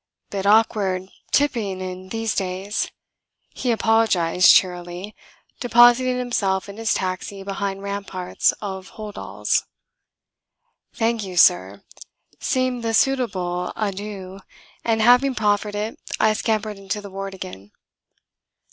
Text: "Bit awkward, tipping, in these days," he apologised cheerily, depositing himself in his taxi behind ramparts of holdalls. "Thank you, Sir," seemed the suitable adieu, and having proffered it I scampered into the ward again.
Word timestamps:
"Bit 0.31 0.47
awkward, 0.47 1.09
tipping, 1.31 1.79
in 1.79 2.09
these 2.09 2.33
days," 2.33 2.89
he 3.53 3.69
apologised 3.71 4.51
cheerily, 4.51 5.15
depositing 5.59 6.17
himself 6.17 6.67
in 6.67 6.77
his 6.77 6.91
taxi 6.95 7.43
behind 7.43 7.83
ramparts 7.83 8.51
of 8.61 8.93
holdalls. 8.97 9.63
"Thank 10.91 11.23
you, 11.23 11.37
Sir," 11.37 11.83
seemed 12.39 12.83
the 12.83 12.95
suitable 12.95 13.71
adieu, 13.75 14.39
and 14.83 15.03
having 15.03 15.35
proffered 15.35 15.75
it 15.75 15.99
I 16.19 16.33
scampered 16.33 16.79
into 16.79 16.99
the 16.99 17.11
ward 17.11 17.35
again. 17.35 17.69